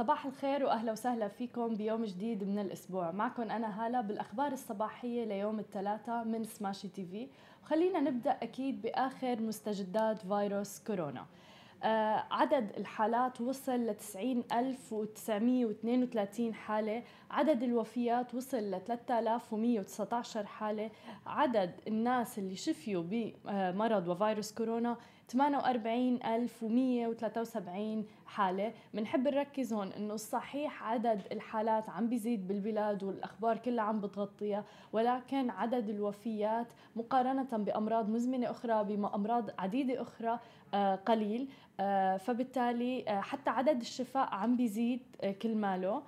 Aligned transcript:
صباح 0.00 0.26
الخير 0.26 0.64
وأهلا 0.64 0.92
وسهلا 0.92 1.28
فيكم 1.28 1.74
بيوم 1.74 2.04
جديد 2.04 2.44
من 2.44 2.58
الأسبوع. 2.58 3.10
معكم 3.10 3.42
أنا 3.42 3.86
هالة 3.86 4.00
بالأخبار 4.00 4.52
الصباحية 4.52 5.24
ليوم 5.24 5.58
الثلاثاء 5.58 6.24
من 6.24 6.44
سماشي 6.44 6.88
تي 6.88 7.04
في. 7.04 7.28
وخلينا 7.62 8.00
نبدأ 8.00 8.30
أكيد 8.30 8.82
بآخر 8.82 9.40
مستجدات 9.40 10.18
فيروس 10.18 10.84
كورونا. 10.84 11.26
آه 11.82 12.24
عدد 12.30 12.72
الحالات 12.76 13.40
وصل 13.40 13.72
ل 13.72 13.94
90932 13.94 16.54
حالة. 16.54 17.02
عدد 17.30 17.62
الوفيات 17.62 18.34
وصل 18.34 18.70
ل 18.70 18.80
3119 18.86 20.46
حالة. 20.46 20.90
عدد 21.26 21.80
الناس 21.88 22.38
اللي 22.38 22.56
شفيوا 22.56 23.04
بمرض 23.06 24.08
وفيروس 24.08 24.54
كورونا 24.54 24.96
48173 25.30 28.04
حالة. 28.26 28.72
بنحب 28.94 29.28
نركز 29.28 29.72
هون 29.72 29.92
إنه 29.92 30.14
الصحيح 30.14 30.82
عدد 30.82 31.22
الحالات 31.32 31.90
عم 31.90 32.08
بيزيد 32.08 32.48
بالبلاد 32.48 33.02
والأخبار 33.02 33.58
كلها 33.58 33.84
عم 33.84 34.00
بتغطيها 34.00 34.64
ولكن 34.92 35.50
عدد 35.50 35.88
الوفيات 35.88 36.66
مقارنة 36.96 37.48
بأمراض 37.52 38.08
مزمنة 38.08 38.50
أخرى 38.50 38.84
بأمراض 38.84 39.50
عديدة 39.58 40.02
أخرى 40.02 40.38
آه، 40.74 40.94
قليل. 40.94 41.48
آه، 41.80 42.16
فبالتالي 42.16 43.04
آه، 43.08 43.20
حتى 43.20 43.50
عدد 43.50 43.80
الشفاء 43.80 44.28
عم 44.34 44.56
بيزيد 44.56 45.00
كل 45.42 45.54
ماله. 45.54 46.02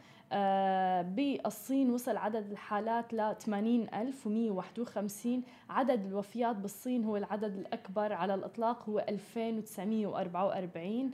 بالصين 1.02 1.90
وصل 1.90 2.16
عدد 2.16 2.50
الحالات 2.50 3.14
ل 3.14 3.34
80151 3.34 5.42
عدد 5.70 6.06
الوفيات 6.06 6.56
بالصين 6.56 7.04
هو 7.04 7.16
العدد 7.16 7.56
الأكبر 7.56 8.12
على 8.12 8.34
الإطلاق 8.34 8.88
هو 8.88 8.98
2944 8.98 11.10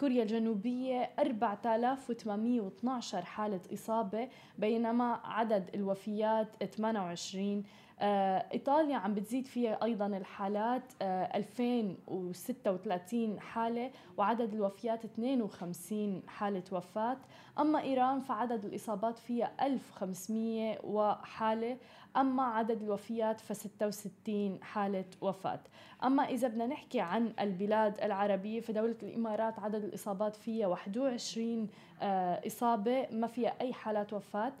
كوريا 0.00 0.22
الجنوبية 0.22 1.10
4812 1.18 3.24
حالة 3.24 3.60
إصابة 3.72 4.28
بينما 4.58 5.20
عدد 5.24 5.70
الوفيات 5.74 6.48
28 6.64 7.58
آه، 7.58 7.62
إيطاليا 8.00 8.96
عم 8.96 9.14
بتزيد 9.14 9.46
فيها 9.46 9.84
أيضا 9.84 10.06
الحالات 10.06 10.82
2036 11.02 13.36
آه، 13.36 13.40
حالة 13.40 13.90
وعدد 14.16 14.54
الوفيات 14.54 15.04
52 15.04 16.22
حالة 16.28 16.62
وفاة. 16.72 17.16
أما 17.58 17.82
إيران 17.82 18.20
فعدد 18.20 18.64
الإصابات 18.64 19.18
فيها 19.18 19.50
1500 19.62 20.78
وحالة. 20.84 21.76
أما 22.16 22.42
عدد 22.42 22.82
الوفيات 22.82 23.40
ف 23.40 23.52
66 23.52 24.62
حالة 24.62 25.04
وفاة. 25.20 25.60
أما 26.04 26.22
إذا 26.22 26.48
بدنا 26.48 26.66
نحكي 26.66 27.00
عن 27.00 27.32
البلاد 27.40 28.00
العربية 28.00 28.60
فدولة 28.60 28.96
الإمارات 29.02 29.58
عدد 29.58 29.84
الإصابات 29.84 30.36
فيها 30.36 30.66
21 30.66 31.68
آه، 32.02 32.46
إصابة 32.46 33.06
ما 33.10 33.26
فيها 33.26 33.54
أي 33.60 33.72
حالات 33.72 34.12
وفاة. 34.12 34.52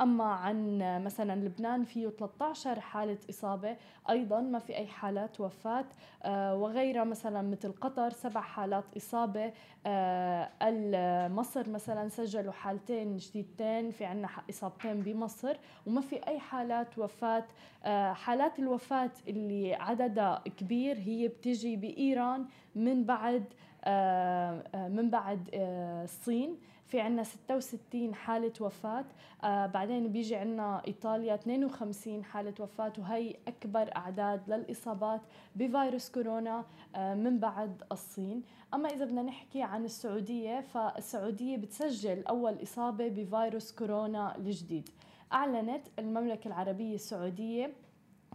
أما 0.00 0.24
عن 0.24 0.78
مثلا 1.04 1.40
لبنان 1.44 1.84
فيه 1.84 2.08
13 2.08 2.80
حالة 2.80 3.18
إصابة 3.30 3.76
أيضا 4.10 4.40
ما 4.40 4.58
في 4.58 4.76
أي 4.76 4.86
حالات 4.86 5.40
وفاة. 5.40 5.84
آه، 6.22 6.54
وغيرها 6.56 7.04
مثلا 7.04 7.42
مثل 7.42 7.72
قطر 7.72 8.10
سبع 8.10 8.40
حالات 8.40 8.84
إصابة. 8.96 9.52
آه، 9.86 11.28
مصر 11.28 11.68
مثلا 11.70 12.08
سجلوا 12.08 12.52
حالتين 12.52 13.16
جديدتين 13.16 13.90
في 13.90 14.04
عنا 14.04 14.28
إصابتين 14.50 15.00
بمصر 15.00 15.56
وما 15.86 16.00
في 16.00 16.28
أي 16.28 16.38
حالات 16.54 16.98
وفاة 16.98 17.44
آه، 17.84 18.12
حالات 18.12 18.58
الوفاة 18.58 19.10
اللي 19.28 19.74
عددها 19.74 20.42
كبير 20.58 20.96
هي 20.98 21.28
بتجي 21.28 21.76
بإيران 21.76 22.44
من 22.74 23.04
بعد 23.04 23.44
من 24.74 25.10
بعد 25.10 25.48
الصين. 25.54 26.56
في 26.86 27.00
عنا 27.00 27.22
66 27.24 28.14
حالة 28.14 28.52
وفاة 28.60 29.04
آه 29.44 29.66
بعدين 29.66 30.12
بيجي 30.12 30.36
عنا 30.36 30.82
إيطاليا 30.86 31.34
52 31.34 32.24
حالة 32.24 32.54
وفاة 32.60 32.92
وهي 32.98 33.34
أكبر 33.48 33.90
أعداد 33.96 34.50
للإصابات 34.50 35.20
بفيروس 35.56 36.10
كورونا 36.10 36.64
آه 36.96 37.14
من 37.14 37.38
بعد 37.38 37.82
الصين. 37.92 38.42
أما 38.74 38.88
إذا 38.88 39.04
بدنا 39.04 39.22
نحكي 39.22 39.62
عن 39.62 39.84
السعودية 39.84 40.60
فالسعودية 40.60 41.56
بتسجل 41.56 42.24
أول 42.26 42.62
إصابة 42.62 43.08
بفيروس 43.08 43.72
كورونا 43.72 44.36
الجديد. 44.36 44.88
أعلنت 45.34 45.86
المملكة 45.98 46.48
العربية 46.48 46.94
السعودية 46.94 47.72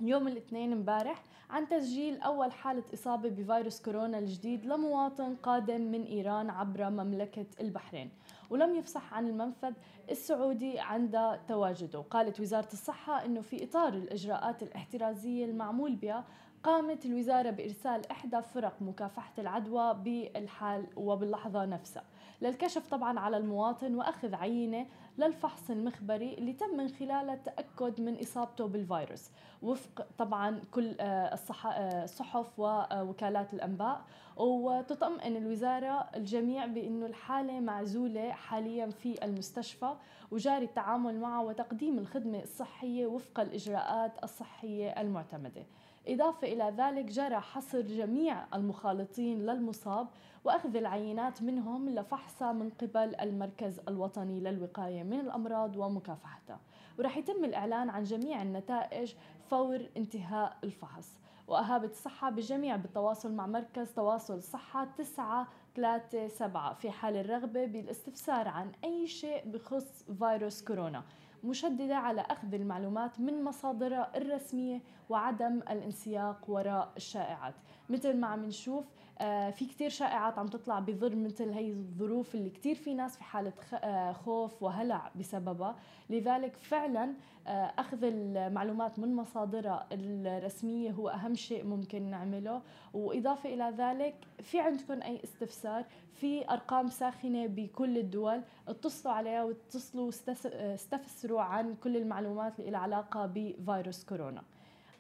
يوم 0.02 0.28
الاثنين 0.28 0.72
امبارح 0.72 1.24
عن 1.50 1.68
تسجيل 1.68 2.22
أول 2.22 2.52
حالة 2.52 2.84
إصابة 2.94 3.30
بفيروس 3.30 3.82
كورونا 3.82 4.20
الجديد 4.20 4.66
لمواطن 4.66 5.36
قادم 5.36 5.82
من 5.82 6.04
إيران 6.04 6.50
عبر 6.50 6.90
مملكة 6.90 7.46
البحرين. 7.60 8.10
ولم 8.50 8.76
يفصح 8.76 9.14
عن 9.14 9.28
المنفذ 9.28 9.74
السعودي 10.10 10.80
عند 10.80 11.40
تواجده. 11.48 12.00
قالت 12.00 12.40
وزارة 12.40 12.70
الصحة 12.74 13.26
أنه 13.26 13.42
في 13.42 13.64
إطار 13.64 13.94
الإجراءات 13.94 14.64
الاحترازية 14.64 15.46
المعمول 15.46 15.96
بها 15.96 16.26
قامت 16.64 17.06
الوزارة 17.06 17.50
بإرسال 17.50 18.12
إحدى 18.12 18.42
فرق 18.42 18.82
مكافحة 18.82 19.34
العدوى 19.38 19.94
بالحال 19.94 20.86
وباللحظة 20.96 21.66
نفسها. 21.66 22.04
للكشف 22.42 22.88
طبعا 22.88 23.20
على 23.20 23.38
المواطن 23.38 23.96
وأخذ 23.96 24.36
عينة 24.36 24.86
للفحص 25.18 25.70
المخبري 25.70 26.34
اللي 26.34 26.54
تم 26.54 26.78
من 26.78 26.88
خلاله 26.88 27.34
التأكد 27.34 28.02
من 28.02 28.20
إصابته 28.20 28.68
بالفيروس. 28.68 29.32
وفق 29.62 30.08
طبعا 30.18 30.62
كل 30.72 30.96
آه، 31.00 31.40
آه، 31.66 32.04
الصحف 32.04 32.60
ووكالات 32.60 33.54
الأنباء. 33.54 34.02
وتطمئن 34.38 35.36
الوزارة 35.38 36.10
الجميع 36.16 36.66
بأنه 36.66 37.06
الحالة 37.06 37.60
معزولة 37.60 38.32
حاليا 38.32 38.90
في 38.90 39.26
المستشفى 39.26 39.94
وجاري 40.32 40.66
التعامل 40.66 41.20
معه 41.20 41.44
وتقديم 41.44 41.98
الخدمة 41.98 42.40
الصحية 42.40 43.06
وفق 43.06 43.40
الإجراءات 43.40 44.24
الصحية 44.24 44.90
المعتمدة. 44.90 45.66
إضافة 46.08 46.48
إلى 46.48 46.74
ذلك 46.78 47.06
جرى 47.06 47.40
حصر 47.40 47.82
جميع 47.82 48.46
المخالطين 48.54 49.46
للمصاب 49.46 50.08
وأخذ 50.44 50.76
العينات 50.76 51.42
منهم 51.42 51.90
لفحصها 51.90 52.52
من 52.52 52.70
قبل 52.70 53.16
المركز 53.16 53.80
الوطني 53.88 54.40
للوقاية 54.40 55.04
من 55.04 55.20
الأمراض 55.20 55.76
ومكافحتها 55.76 56.60
ورح 57.00 57.18
يتم 57.18 57.46
الإعلان 57.46 57.90
عن 57.90 58.04
جميع 58.04 58.42
النتائج 58.42 59.14
فور 59.50 59.82
انتهاء 59.98 60.58
الفحص. 60.64 61.20
وأهابت 61.48 61.92
الصحة 61.92 62.30
بالجميع 62.30 62.76
بالتواصل 62.76 63.32
مع 63.32 63.48
مركز 63.48 63.92
تواصل 63.92 64.34
الصحة 64.38 64.86
937 64.98 66.74
في 66.74 66.92
حال 66.92 67.16
الرغبة 67.16 67.66
بالاستفسار 67.66 68.48
عن 68.48 68.72
أي 68.84 69.08
شيء 69.08 69.44
بخص 69.46 70.04
فيروس 70.20 70.64
كورونا. 70.64 71.04
مشددة 71.44 71.96
على 71.96 72.22
أخذ 72.22 72.54
المعلومات 72.54 73.20
من 73.20 73.44
مصادرها 73.44 74.12
الرسمية 74.18 74.82
وعدم 75.10 75.58
الانسياق 75.70 76.50
وراء 76.50 76.94
الشائعات. 76.98 77.54
مثل 77.90 78.18
ما 78.18 78.28
عم 78.28 78.46
نشوف 78.46 78.86
آه، 79.22 79.50
في 79.50 79.66
كتير 79.66 79.90
شائعات 79.90 80.40
عم 80.40 80.48
تطلع 80.48 80.80
بضر 80.80 81.16
مثل 81.16 81.50
هي 81.50 81.72
الظروف 81.72 82.36
اللي 82.36 82.50
كتير 82.50 82.76
في 82.76 82.94
ناس 82.94 83.18
في 83.18 83.24
حالة 83.24 83.54
آه، 83.74 84.12
خوف 84.12 84.64
وهلع 84.64 85.12
بسببها. 85.16 85.76
لذلك 86.10 86.56
فعلا 86.56 87.14
آه، 87.48 87.74
أخذ 87.78 88.04
المعلومات 88.04 89.00
من 89.00 89.16
مصادرها 89.16 89.88
الرسمية 89.92 90.92
هو 90.92 91.10
أهم 91.10 91.36
شيء 91.36 91.66
ممكن 91.66 92.04
نعمله. 92.04 92.62
وإضافة 92.94 93.54
إلى 93.54 93.74
ذلك 93.78 94.16
في 94.44 94.60
عندكم 94.60 95.02
أي 95.02 95.24
استفسار؟ 95.24 95.86
في 96.14 96.50
أرقام 96.50 96.88
ساخنة 96.88 97.48
بكل 97.48 97.98
الدول 97.98 98.42
اتصلوا 98.68 99.14
عليها 99.14 99.44
واتصلوا 99.44 100.10
استفسروا 100.54 101.42
عن 101.42 101.76
كل 101.76 101.98
المعلومات 101.98 102.60
اللي 102.60 102.72
لها 102.72 102.80
علاقة 102.80 103.26
بفيروس 103.26 104.04
كورونا. 104.04 104.44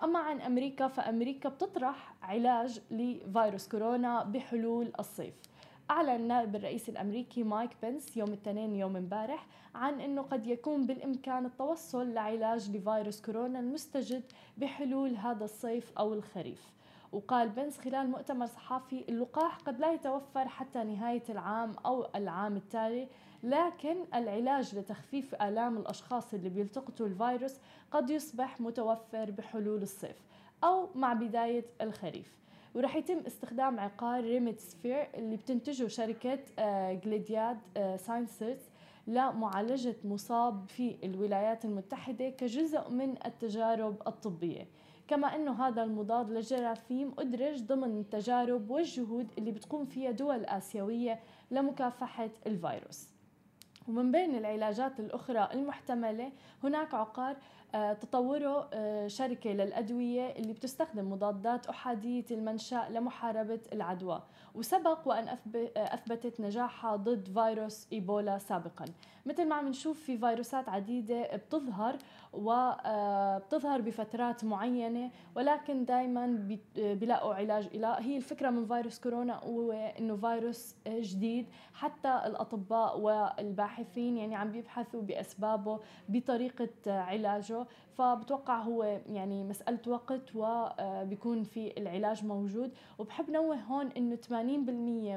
أما 0.03 0.19
عن 0.19 0.41
أمريكا 0.41 0.87
فأمريكا 0.87 1.49
بتطرح 1.49 2.13
علاج 2.23 2.81
لفيروس 2.91 3.67
كورونا 3.67 4.23
بحلول 4.23 4.91
الصيف. 4.99 5.33
أعلن 5.91 6.09
النائب 6.09 6.55
الرئيس 6.55 6.89
الأمريكي 6.89 7.43
مايك 7.43 7.71
بنس 7.83 8.17
يوم 8.17 8.29
الاثنين 8.29 8.75
يوم 8.75 8.95
امبارح 8.95 9.45
عن 9.75 10.01
أنه 10.01 10.21
قد 10.21 10.47
يكون 10.47 10.85
بالإمكان 10.85 11.45
التوصل 11.45 12.13
لعلاج 12.13 12.69
لفيروس 12.71 13.21
كورونا 13.21 13.59
المستجد 13.59 14.23
بحلول 14.57 15.15
هذا 15.15 15.45
الصيف 15.45 15.91
أو 15.97 16.13
الخريف. 16.13 16.69
وقال 17.11 17.49
بنس 17.49 17.77
خلال 17.77 18.09
مؤتمر 18.09 18.45
صحفي 18.45 19.05
اللقاح 19.09 19.57
قد 19.57 19.79
لا 19.79 19.93
يتوفر 19.93 20.47
حتى 20.47 20.83
نهاية 20.83 21.23
العام 21.29 21.71
أو 21.85 22.07
العام 22.15 22.55
التالي 22.55 23.07
لكن 23.43 23.95
العلاج 24.15 24.75
لتخفيف 24.75 25.35
آلام 25.35 25.77
الأشخاص 25.77 26.33
اللي 26.33 26.49
بيلتقطوا 26.49 27.07
الفيروس 27.07 27.55
قد 27.91 28.09
يصبح 28.09 28.61
متوفر 28.61 29.31
بحلول 29.31 29.81
الصيف 29.81 30.15
أو 30.63 30.89
مع 30.95 31.13
بداية 31.13 31.65
الخريف. 31.81 32.39
ورح 32.75 32.95
يتم 32.95 33.19
استخدام 33.27 33.79
عقار 33.79 34.23
ريمديسيفير 34.23 35.07
اللي 35.15 35.35
بتنتجه 35.37 35.87
شركة 35.87 36.39
جلياد 36.93 37.57
آه، 37.77 37.97
ساينسز 37.97 38.57
آه، 38.57 38.79
لمعالجة 39.07 39.95
مصاب 40.03 40.69
في 40.69 40.95
الولايات 41.03 41.65
المتحدة 41.65 42.29
كجزء 42.29 42.89
من 42.89 43.15
التجارب 43.25 43.95
الطبية. 44.07 44.67
كما 45.07 45.35
أنه 45.35 45.67
هذا 45.67 45.83
المضاد 45.83 46.29
للجراثيم 46.29 47.11
أدرج 47.19 47.63
ضمن 47.63 47.99
التجارب 47.99 48.69
والجهود 48.69 49.27
اللي 49.37 49.51
بتقوم 49.51 49.85
فيها 49.85 50.11
دول 50.11 50.45
آسيوية 50.45 51.19
لمكافحة 51.51 52.29
الفيروس. 52.47 53.18
ومن 53.87 54.11
بين 54.11 54.35
العلاجات 54.35 54.99
الأخرى 54.99 55.49
المحتملة 55.53 56.31
هناك 56.63 56.93
عقار 56.93 57.35
آه، 57.75 57.93
تطوره 57.93 58.69
آه، 58.73 59.07
شركة 59.07 59.49
للأدوية 59.49 60.31
اللي 60.31 60.53
بتستخدم 60.53 61.11
مضادات 61.11 61.67
أحادية 61.67 62.25
المنشأ 62.31 62.87
لمحاربة 62.89 63.59
العدوى. 63.73 64.23
وسبق 64.55 65.07
وأن 65.07 65.37
أثبتت 65.77 66.41
نجاحها 66.41 66.95
ضد 66.95 67.27
فيروس 67.33 67.87
إيبولا 67.93 68.37
سابقا. 68.37 68.85
مثل 69.25 69.47
ما 69.47 69.55
عم 69.55 69.67
نشوف 69.67 69.99
في 69.99 70.17
فيروسات 70.17 70.69
عديدة 70.69 71.35
بتظهر 71.35 71.97
وبتظهر 72.33 73.81
بفترات 73.81 74.45
معينة 74.45 75.11
ولكن 75.35 75.85
دائما 75.85 76.47
بيلاقوا 76.75 77.33
علاج 77.33 77.77
لها 77.77 78.01
هي 78.01 78.17
الفكرة 78.17 78.49
من 78.49 78.65
فيروس 78.65 78.99
كورونا 78.99 79.35
هو 79.43 79.71
إنه 79.71 80.15
فيروس 80.15 80.75
جديد. 80.87 81.45
حتى 81.73 82.21
الأطباء 82.25 82.99
والباحثين 82.99 84.17
يعني 84.17 84.35
عم 84.35 84.51
بيبحثوا 84.51 85.01
بأسبابه 85.01 85.79
بطريقة 86.09 86.69
علاجه. 86.87 87.65
فبتوقع 87.93 88.57
هو 88.57 88.83
يعني 89.07 89.43
مسألة 89.43 89.79
وقت 89.87 90.35
وبيكون 90.35 91.43
في 91.43 91.73
العلاج 91.77 92.25
موجود. 92.25 92.71
وبحب 92.99 93.29
نوه 93.29 93.55
هون 93.55 93.87
إنه 93.87 94.15
80% 94.15 94.31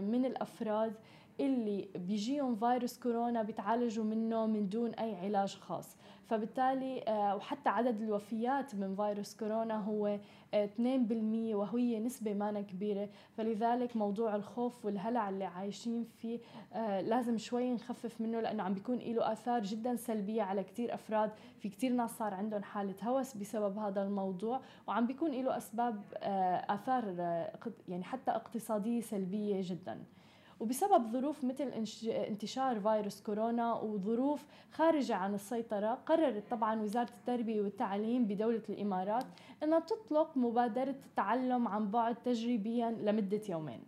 من 0.00 0.24
الأفراد 0.24 0.94
اللي 1.40 1.88
بيجيهم 1.94 2.56
فيروس 2.56 2.98
كورونا 2.98 3.42
بيتعالجوا 3.42 4.04
منه 4.04 4.46
من 4.46 4.68
دون 4.68 4.90
أي 4.90 5.14
علاج 5.14 5.56
خاص. 5.56 5.96
فبالتالي 6.32 7.02
آه، 7.08 7.36
وحتى 7.36 7.68
عدد 7.68 8.02
الوفيات 8.02 8.74
من 8.74 8.96
فيروس 8.96 9.36
كورونا 9.36 9.76
هو 9.76 10.18
2% 10.54 11.52
آه، 11.52 11.56
وهي 11.56 11.98
نسبة 11.98 12.34
ما 12.34 12.60
كبيرة. 12.60 13.08
فلذلك 13.36 13.96
موضوع 13.96 14.36
الخوف 14.36 14.84
والهلع 14.84 15.28
اللي 15.28 15.44
عايشين 15.44 16.04
فيه 16.04 16.40
آه، 16.72 17.00
لازم 17.00 17.38
شوي 17.38 17.72
نخفف 17.72 18.20
منه 18.20 18.40
لأنه 18.40 18.62
عم 18.62 18.74
بيكون 18.74 18.98
له 18.98 19.32
آثار 19.32 19.62
جدا 19.62 19.96
سلبية 19.96 20.42
على 20.42 20.64
كتير 20.64 20.94
أفراد. 20.94 21.30
في 21.58 21.68
كتير 21.68 21.92
ناس 21.92 22.10
صار 22.18 22.34
عندهم 22.34 22.62
حالة 22.62 22.94
هوس 23.02 23.36
بسبب 23.36 23.78
هذا 23.78 24.02
الموضوع 24.02 24.60
وعم 24.86 25.06
بيكون 25.06 25.30
له 25.30 25.56
أسباب 25.56 26.02
آثار 26.68 27.04
يعني 27.88 28.04
حتى 28.04 28.30
اقتصادية 28.30 29.00
سلبية 29.00 29.60
جداً. 29.60 30.04
وبسبب 30.62 31.06
ظروف 31.12 31.44
مثل 31.44 31.64
انتشار 32.08 32.80
فيروس 32.80 33.20
كورونا 33.20 33.74
وظروف 33.74 34.46
خارجة 34.72 35.14
عن 35.14 35.34
السيطرة 35.34 35.94
قررت 36.06 36.50
طبعا 36.50 36.82
وزارة 36.82 37.10
التربية 37.10 37.60
والتعليم 37.60 38.24
بدولة 38.24 38.62
الإمارات 38.68 39.26
أنها 39.62 39.80
تطلق 39.80 40.36
مبادرة 40.36 40.96
التعلم 41.08 41.68
عن 41.68 41.90
بعد 41.90 42.14
تجريبيا 42.14 42.90
لمدة 42.90 43.40
يومين. 43.48 43.80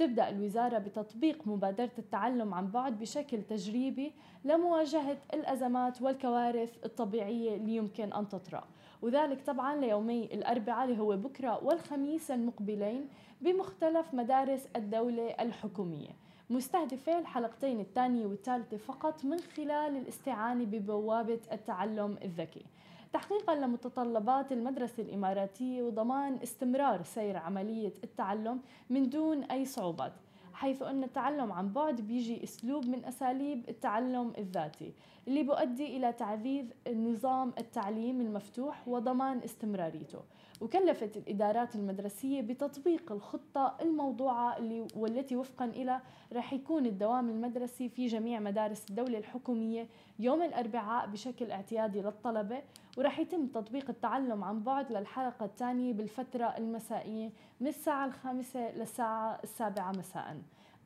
تبدأ 0.00 0.28
الوزارة 0.28 0.78
بتطبيق 0.78 1.46
مبادرة 1.46 1.90
التعلم 1.98 2.54
عن 2.54 2.70
بعد 2.70 2.98
بشكل 2.98 3.42
تجريبي 3.42 4.12
لمواجهة 4.44 5.18
الأزمات 5.34 6.02
والكوارث 6.02 6.84
الطبيعية 6.84 7.56
اللي 7.56 7.76
يمكن 7.76 8.12
أن 8.12 8.28
تطرأ. 8.28 8.64
وذلك 9.02 9.42
طبعا 9.46 9.76
ليومي 9.76 10.24
الأربعاء 10.24 10.84
اللي 10.84 10.98
هو 11.00 11.16
بكرة 11.16 11.64
والخميس 11.64 12.30
المقبلين 12.30 13.08
بمختلف 13.40 14.14
مدارس 14.14 14.66
الدولة 14.76 15.28
الحكومية. 15.40 16.10
مستهدفة 16.50 17.18
الحلقتين 17.18 17.80
الثانية 17.80 18.26
والثالثة 18.26 18.76
فقط 18.76 19.24
من 19.24 19.38
خلال 19.38 19.96
الاستعانة 19.96 20.64
ببوابة 20.64 21.40
التعلم 21.52 22.18
الذكي. 22.24 22.64
تحقيقا 23.12 23.54
لمتطلبات 23.54 24.52
المدرسة 24.52 25.02
الإماراتية 25.02 25.82
وضمان 25.82 26.38
استمرار 26.42 27.02
سير 27.02 27.36
عملية 27.36 27.92
التعلم 28.04 28.60
من 28.90 29.10
دون 29.10 29.44
أي 29.44 29.64
صعوبات 29.64 30.12
حيث 30.52 30.82
أن 30.82 31.04
التعلم 31.04 31.52
عن 31.52 31.72
بعد 31.72 32.00
بيجي 32.00 32.44
أسلوب 32.44 32.86
من 32.86 33.04
أساليب 33.04 33.68
التعلم 33.68 34.32
الذاتي 34.38 34.92
اللي 35.28 35.42
بيؤدي 35.42 35.96
إلى 35.96 36.12
تعزيز 36.12 36.66
نظام 36.88 37.52
التعليم 37.58 38.20
المفتوح 38.20 38.88
وضمان 38.88 39.38
استمراريته. 39.44 40.20
وكلفت 40.60 41.16
الإدارات 41.16 41.76
المدرسية 41.76 42.42
بتطبيق 42.42 43.12
الخطة 43.12 43.76
الموضوعة 43.80 44.56
اللي 44.56 44.86
والتي 44.96 45.36
وفقا 45.36 45.64
إلى 45.64 46.00
رح 46.32 46.52
يكون 46.52 46.86
الدوام 46.86 47.30
المدرسي 47.30 47.88
في 47.88 48.06
جميع 48.06 48.40
مدارس 48.40 48.90
الدولة 48.90 49.18
الحكومية 49.18 49.86
يوم 50.18 50.42
الأربعاء 50.42 51.06
بشكل 51.06 51.50
اعتيادي 51.50 52.02
للطلبة 52.02 52.62
ورح 52.98 53.18
يتم 53.18 53.46
تطبيق 53.46 53.90
التعلم 53.90 54.44
عن 54.44 54.62
بعد 54.62 54.92
للحلقة 54.92 55.44
الثانية 55.44 55.92
بالفترة 55.92 56.44
المسائية 56.44 57.30
من 57.60 57.66
الساعة 57.66 58.06
الخامسة 58.06 58.76
للساعة 58.76 59.40
السابعة 59.44 59.92
مساءً 59.92 60.36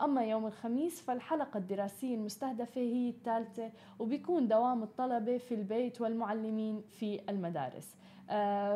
أما 0.00 0.24
يوم 0.24 0.46
الخميس 0.46 1.00
فالحلقة 1.00 1.58
الدراسية 1.58 2.14
المستهدفة 2.14 2.80
هي 2.80 3.08
الثالثة 3.08 3.70
وبيكون 3.98 4.48
دوام 4.48 4.82
الطلبة 4.82 5.38
في 5.38 5.54
البيت 5.54 6.00
والمعلمين 6.00 6.82
في 6.98 7.20
المدارس. 7.28 7.96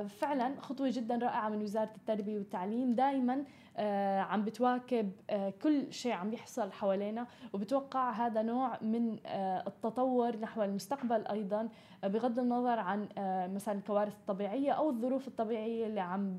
فعلا 0.08 0.60
خطوة 0.60 0.90
جدا 0.90 1.16
رائعة 1.16 1.48
من 1.48 1.62
وزارة 1.62 1.90
التربية 1.96 2.38
والتعليم. 2.38 2.94
دائما 2.94 3.44
آه، 3.76 4.20
عم 4.20 4.44
بتواكب 4.44 5.12
آه، 5.30 5.52
كل 5.62 5.92
شيء 5.92 6.12
عم 6.12 6.32
يحصل 6.32 6.72
حوالينا 6.72 7.26
وبتوقع 7.52 8.10
هذا 8.10 8.42
نوع 8.42 8.78
من 8.82 9.18
التطور 9.66 10.36
نحو 10.36 10.62
المستقبل 10.62 11.26
أيضا 11.26 11.68
بغض 12.02 12.38
النظر 12.38 12.78
عن 12.78 13.08
مثلا 13.54 13.78
الكوارث 13.78 14.14
الطبيعية 14.14 14.72
أو 14.72 14.90
الظروف 14.90 15.28
الطبيعية 15.28 15.86
اللي 15.86 16.00
عم 16.00 16.38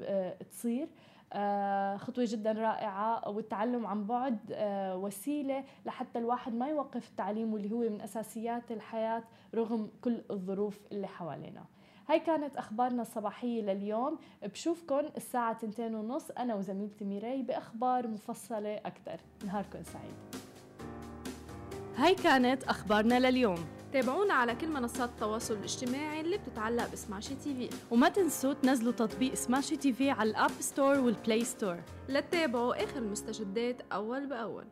تصير. 0.52 0.88
خطوة 1.98 2.26
جدا 2.28 2.52
رائعة 2.52 3.30
والتعلم 3.30 3.88
عن 3.88 4.04
بعد 4.08 4.38
وسيلة 4.96 5.64
لحتى 5.86 6.20
الواحد 6.20 6.54
ما 6.54 6.68
يوقف 6.68 7.10
التعليم 7.10 7.54
واللي 7.54 7.72
هو 7.72 7.80
من 7.80 8.02
أساسيات 8.02 8.72
الحياة 8.72 9.24
رغم 9.56 9.90
كل 10.02 10.22
الظروف 10.32 10.80
اللي 10.92 11.08
حوالينا. 11.08 11.66
هاي 12.10 12.20
كانت 12.20 12.58
أخبارنا 12.58 13.02
الصباحية 13.02 13.62
لليوم. 13.62 14.18
بشوفكن 14.44 15.10
الساعة 15.18 15.54
تنتين 15.54 15.96
ونص. 15.96 16.32
أنا 16.32 16.56
وزميلتي 16.56 17.06
ميري 17.06 17.42
بأخبار 17.42 18.08
مفصلة 18.08 18.76
أكثر 18.76 19.18
نهاركم 19.46 19.84
سعيد. 19.84 20.44
هاي 21.96 22.16
كانت 22.16 22.64
أخبارنا 22.64 23.20
لليوم. 23.20 23.66
تابعونا 23.94 24.34
على 24.34 24.56
كل 24.56 24.68
منصات 24.68 25.10
التواصل 25.10 25.54
الاجتماعي 25.54 26.22
اللي 26.22 26.38
بتتعلق 26.38 26.92
بسماشي 26.92 27.36
تي 27.36 27.56
في. 27.56 27.70
وما 27.92 28.10
تنسوا 28.10 28.54
تنزلوا 28.54 28.94
تطبيق 28.94 29.34
سماشي 29.34 29.78
تي 29.78 29.94
في 29.94 30.10
على 30.10 30.30
الآب 30.30 30.52
ستور 30.52 31.00
والبلاي 31.00 31.44
ستور. 31.44 31.78
لتتابعوا 32.10 32.84
آخر 32.84 32.98
المستجدات 32.98 33.82
أول 33.94 34.26
بأول. 34.26 34.66